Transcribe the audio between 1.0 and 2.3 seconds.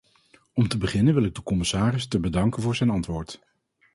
wil ik de commissaris te